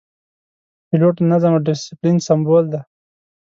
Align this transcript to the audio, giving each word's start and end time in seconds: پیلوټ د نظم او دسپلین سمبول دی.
پیلوټ 0.87 1.15
د 1.19 1.27
نظم 1.31 1.51
او 1.55 1.61
دسپلین 1.67 2.17
سمبول 2.27 2.65
دی. 2.73 2.79